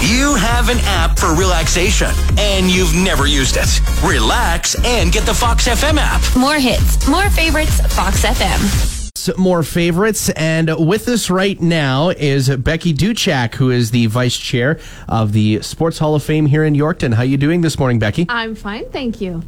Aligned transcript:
You 0.00 0.34
have 0.36 0.68
an 0.68 0.78
app 0.82 1.18
for 1.18 1.34
relaxation 1.34 2.10
and 2.38 2.70
you've 2.70 2.94
never 2.94 3.26
used 3.26 3.56
it. 3.56 3.80
Relax 4.02 4.76
and 4.84 5.12
get 5.12 5.26
the 5.26 5.34
Fox 5.34 5.66
FM 5.66 5.98
app. 5.98 6.22
More 6.36 6.54
hits, 6.56 7.08
more 7.08 7.28
favorites, 7.30 7.80
Fox 7.94 8.24
FM 8.24 8.97
more 9.36 9.62
favorites. 9.62 10.28
And 10.30 10.86
with 10.86 11.08
us 11.08 11.30
right 11.30 11.60
now 11.60 12.10
is 12.10 12.48
Becky 12.56 12.92
Duchak, 12.94 13.54
who 13.54 13.70
is 13.70 13.90
the 13.90 14.06
vice 14.06 14.36
chair 14.36 14.78
of 15.08 15.32
the 15.32 15.60
Sports 15.62 15.98
Hall 15.98 16.14
of 16.14 16.22
Fame 16.22 16.46
here 16.46 16.64
in 16.64 16.74
Yorkton. 16.74 17.14
How 17.14 17.22
are 17.22 17.24
you 17.24 17.36
doing 17.36 17.62
this 17.62 17.78
morning, 17.78 17.98
Becky? 17.98 18.26
I'm 18.28 18.54
fine, 18.54 18.88
thank 18.90 19.20
you. 19.20 19.42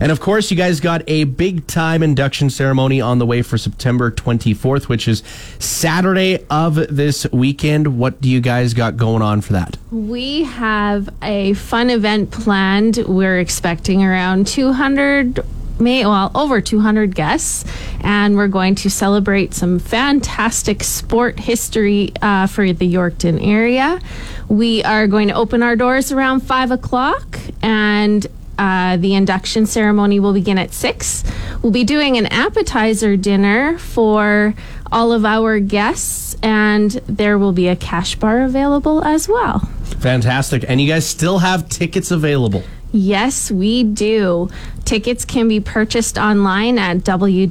And 0.00 0.12
of 0.12 0.20
course, 0.20 0.50
you 0.50 0.56
guys 0.56 0.80
got 0.80 1.02
a 1.06 1.24
big 1.24 1.66
time 1.66 2.02
induction 2.02 2.50
ceremony 2.50 3.00
on 3.00 3.18
the 3.18 3.26
way 3.26 3.42
for 3.42 3.56
September 3.56 4.10
24th, 4.10 4.88
which 4.88 5.08
is 5.08 5.22
Saturday 5.58 6.44
of 6.50 6.74
this 6.74 7.26
weekend. 7.32 7.98
What 7.98 8.20
do 8.20 8.28
you 8.28 8.40
guys 8.40 8.74
got 8.74 8.96
going 8.96 9.22
on 9.22 9.40
for 9.40 9.54
that? 9.54 9.78
We 9.90 10.44
have 10.44 11.08
a 11.22 11.54
fun 11.54 11.90
event 11.90 12.30
planned. 12.30 12.98
We're 12.98 13.38
expecting 13.38 14.04
around 14.04 14.46
200 14.46 15.44
may 15.82 16.06
well 16.06 16.30
over 16.34 16.60
200 16.60 17.14
guests. 17.14 17.64
And 18.00 18.36
we're 18.36 18.48
going 18.48 18.74
to 18.76 18.90
celebrate 18.90 19.54
some 19.54 19.78
fantastic 19.78 20.82
sport 20.82 21.38
history 21.38 22.12
uh, 22.22 22.46
for 22.46 22.72
the 22.72 22.92
yorkton 22.92 23.44
area. 23.46 24.00
We 24.48 24.82
are 24.84 25.06
going 25.06 25.28
to 25.28 25.34
open 25.34 25.62
our 25.62 25.76
doors 25.76 26.12
around 26.12 26.40
5 26.40 26.70
o'clock 26.70 27.38
and 27.62 28.26
uh, 28.58 28.96
the 28.98 29.14
induction 29.14 29.66
ceremony 29.66 30.20
will 30.20 30.34
begin 30.34 30.58
at 30.58 30.72
6 30.72 31.24
we'll 31.62 31.72
be 31.72 31.84
doing 31.84 32.18
an 32.18 32.26
appetizer 32.26 33.16
dinner 33.16 33.78
for 33.78 34.54
all 34.92 35.12
of 35.12 35.24
our 35.24 35.58
guests 35.58 36.36
and 36.42 36.92
there 37.06 37.38
will 37.38 37.52
be 37.52 37.68
a 37.68 37.76
cash 37.76 38.14
bar 38.16 38.42
available 38.42 39.02
as 39.04 39.28
well 39.28 39.60
fantastic 39.98 40.64
and 40.68 40.80
you 40.80 40.86
guys 40.86 41.06
still 41.06 41.38
have 41.38 41.68
tickets 41.68 42.10
available 42.10 42.62
Yes, 42.92 43.50
we 43.50 43.82
do. 43.84 44.50
Tickets 44.84 45.24
can 45.24 45.48
be 45.48 45.60
purchased 45.60 46.18
online 46.18 46.78
at 46.78 46.98
www.yshf.ca, 46.98 47.50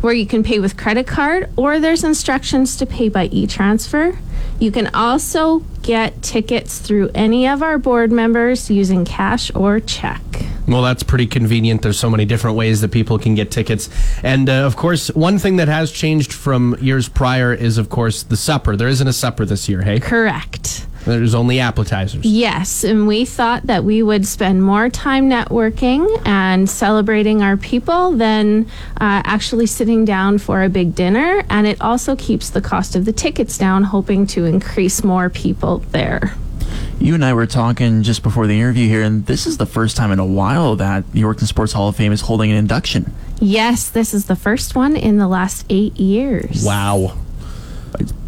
where 0.00 0.12
you 0.12 0.26
can 0.26 0.42
pay 0.42 0.58
with 0.58 0.76
credit 0.76 1.06
card, 1.06 1.48
or 1.56 1.78
there's 1.78 2.02
instructions 2.02 2.76
to 2.76 2.84
pay 2.84 3.08
by 3.08 3.26
e 3.26 3.46
transfer. 3.46 4.18
You 4.58 4.72
can 4.72 4.88
also 4.88 5.60
get 5.82 6.20
tickets 6.22 6.80
through 6.80 7.10
any 7.14 7.46
of 7.46 7.62
our 7.62 7.78
board 7.78 8.10
members 8.10 8.68
using 8.68 9.04
cash 9.04 9.54
or 9.54 9.78
check. 9.78 10.22
Well, 10.68 10.82
that's 10.82 11.02
pretty 11.02 11.26
convenient. 11.26 11.82
There's 11.82 11.98
so 11.98 12.10
many 12.10 12.24
different 12.24 12.56
ways 12.56 12.80
that 12.80 12.90
people 12.90 13.18
can 13.18 13.34
get 13.34 13.50
tickets. 13.50 13.88
And 14.22 14.48
uh, 14.48 14.66
of 14.66 14.76
course, 14.76 15.08
one 15.08 15.38
thing 15.38 15.56
that 15.56 15.68
has 15.68 15.92
changed 15.92 16.32
from 16.32 16.76
years 16.80 17.08
prior 17.08 17.52
is, 17.52 17.78
of 17.78 17.88
course, 17.88 18.22
the 18.24 18.36
supper. 18.36 18.76
There 18.76 18.88
isn't 18.88 19.06
a 19.06 19.12
supper 19.12 19.44
this 19.44 19.68
year, 19.68 19.82
hey? 19.82 20.00
Correct. 20.00 20.86
There's 21.04 21.36
only 21.36 21.60
appetizers. 21.60 22.24
Yes, 22.24 22.82
and 22.82 23.06
we 23.06 23.24
thought 23.24 23.62
that 23.68 23.84
we 23.84 24.02
would 24.02 24.26
spend 24.26 24.64
more 24.64 24.88
time 24.88 25.30
networking 25.30 26.20
and 26.26 26.68
celebrating 26.68 27.42
our 27.42 27.56
people 27.56 28.10
than 28.10 28.66
uh, 29.00 29.22
actually 29.24 29.66
sitting 29.66 30.04
down 30.04 30.38
for 30.38 30.64
a 30.64 30.68
big 30.68 30.96
dinner. 30.96 31.44
And 31.48 31.68
it 31.68 31.80
also 31.80 32.16
keeps 32.16 32.50
the 32.50 32.60
cost 32.60 32.96
of 32.96 33.04
the 33.04 33.12
tickets 33.12 33.56
down, 33.56 33.84
hoping 33.84 34.26
to 34.28 34.46
increase 34.46 35.04
more 35.04 35.30
people 35.30 35.78
there. 35.92 36.34
You 36.98 37.14
and 37.14 37.24
I 37.24 37.34
were 37.34 37.46
talking 37.46 38.02
just 38.02 38.22
before 38.22 38.46
the 38.46 38.58
interview 38.58 38.88
here, 38.88 39.02
and 39.02 39.26
this 39.26 39.46
is 39.46 39.58
the 39.58 39.66
first 39.66 39.96
time 39.96 40.10
in 40.12 40.18
a 40.18 40.26
while 40.26 40.76
that 40.76 41.12
the 41.12 41.22
Yorkton 41.22 41.46
Sports 41.46 41.72
Hall 41.72 41.88
of 41.88 41.96
Fame 41.96 42.12
is 42.12 42.22
holding 42.22 42.50
an 42.50 42.56
induction. 42.56 43.12
Yes, 43.40 43.88
this 43.88 44.14
is 44.14 44.26
the 44.26 44.36
first 44.36 44.74
one 44.74 44.96
in 44.96 45.18
the 45.18 45.28
last 45.28 45.66
eight 45.68 45.96
years. 45.96 46.64
Wow 46.64 47.16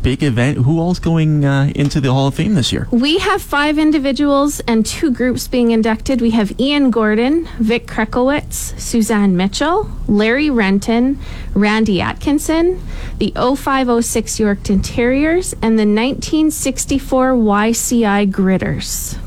big 0.03 0.22
event. 0.22 0.59
Who 0.59 0.78
all's 0.81 0.98
going 0.98 1.44
uh, 1.44 1.72
into 1.75 2.00
the 2.00 2.12
Hall 2.12 2.28
of 2.28 2.34
Fame 2.34 2.54
this 2.54 2.72
year? 2.72 2.88
We 2.91 3.19
have 3.19 3.42
five 3.42 3.78
individuals 3.78 4.60
and 4.60 4.84
two 4.84 5.10
groups 5.10 5.48
being 5.48 5.70
inducted. 5.70 6.20
We 6.20 6.31
have 6.31 6.59
Ian 6.60 6.91
Gordon, 6.91 7.47
Vic 7.59 7.86
Krekowitz, 7.86 8.78
Suzanne 8.78 9.37
Mitchell, 9.37 9.91
Larry 10.06 10.50
Renton, 10.50 11.19
Randy 11.54 12.00
Atkinson, 12.00 12.81
the 13.19 13.32
0506 13.34 14.38
Yorkton 14.38 14.81
Terriers, 14.82 15.53
and 15.54 15.78
the 15.78 15.87
1964 15.87 17.32
YCI 17.34 18.31
Gritters. 18.31 19.19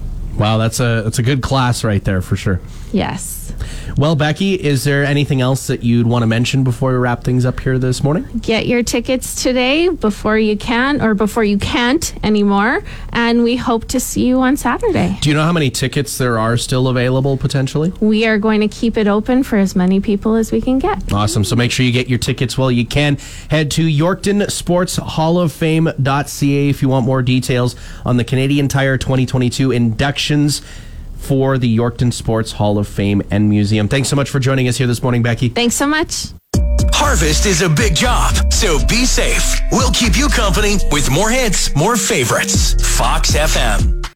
Wow, 0.41 0.57
that's 0.57 0.79
a 0.79 1.03
that's 1.03 1.19
a 1.19 1.23
good 1.23 1.43
class 1.43 1.83
right 1.83 2.03
there 2.03 2.19
for 2.19 2.35
sure. 2.35 2.59
Yes. 2.91 3.53
Well, 3.97 4.15
Becky, 4.15 4.55
is 4.55 4.83
there 4.83 5.03
anything 5.03 5.41
else 5.41 5.67
that 5.67 5.83
you'd 5.83 6.07
want 6.07 6.23
to 6.23 6.27
mention 6.27 6.63
before 6.63 6.91
we 6.91 6.97
wrap 6.97 7.23
things 7.23 7.45
up 7.45 7.59
here 7.59 7.77
this 7.77 8.03
morning? 8.03 8.25
Get 8.41 8.65
your 8.65 8.83
tickets 8.83 9.43
today 9.43 9.89
before 9.89 10.37
you 10.37 10.57
can 10.57 11.01
or 11.01 11.13
before 11.13 11.43
you 11.43 11.57
can't 11.57 12.13
anymore. 12.23 12.83
And 13.11 13.43
we 13.43 13.57
hope 13.57 13.87
to 13.89 13.99
see 13.99 14.25
you 14.25 14.39
on 14.39 14.57
Saturday. 14.57 15.17
Do 15.21 15.29
you 15.29 15.35
know 15.35 15.43
how 15.43 15.51
many 15.51 15.69
tickets 15.69 16.17
there 16.17 16.39
are 16.39 16.57
still 16.57 16.87
available 16.87 17.37
potentially? 17.37 17.91
We 17.99 18.25
are 18.25 18.37
going 18.37 18.61
to 18.61 18.67
keep 18.67 18.97
it 18.97 19.07
open 19.07 19.43
for 19.43 19.57
as 19.57 19.75
many 19.75 19.99
people 19.99 20.35
as 20.35 20.51
we 20.51 20.61
can 20.61 20.79
get. 20.79 21.11
Awesome. 21.11 21.43
So 21.43 21.55
make 21.55 21.71
sure 21.71 21.85
you 21.85 21.91
get 21.91 22.09
your 22.09 22.19
tickets 22.19 22.57
while 22.57 22.71
you 22.71 22.85
can. 22.85 23.17
Head 23.49 23.69
to 23.71 23.85
Yorkton 23.85 24.49
Sports 24.49 24.95
Hall 24.95 25.37
of 25.37 25.51
Fame.ca 25.51 26.69
if 26.69 26.81
you 26.81 26.89
want 26.89 27.05
more 27.05 27.21
details 27.21 27.75
on 28.05 28.17
the 28.17 28.23
Canadian 28.23 28.67
Tire 28.67 28.97
2022 28.97 29.71
inductions 30.31 30.61
for 31.17 31.57
the 31.57 31.77
Yorkton 31.77 32.11
Sports 32.11 32.53
Hall 32.53 32.77
of 32.77 32.87
Fame 32.87 33.21
and 33.29 33.49
Museum. 33.49 33.87
Thanks 33.87 34.09
so 34.09 34.15
much 34.15 34.29
for 34.29 34.39
joining 34.39 34.67
us 34.67 34.77
here 34.77 34.87
this 34.87 35.03
morning, 35.03 35.21
Becky. 35.21 35.49
Thanks 35.49 35.75
so 35.75 35.85
much. 35.85 36.29
Harvest 36.93 37.45
is 37.45 37.61
a 37.61 37.69
big 37.69 37.95
job, 37.95 38.51
so 38.51 38.79
be 38.87 39.05
safe. 39.05 39.59
We'll 39.71 39.91
keep 39.91 40.17
you 40.17 40.27
company 40.27 40.77
with 40.91 41.09
more 41.11 41.29
hits, 41.29 41.75
more 41.75 41.95
favorites. 41.95 42.73
Fox 42.97 43.31
FM. 43.31 44.01